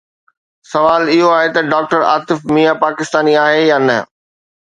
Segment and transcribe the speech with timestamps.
[0.71, 3.97] سوال اهو آهي ته ڊاڪٽر عاطف ميان پاڪستاني آهي يا نه؟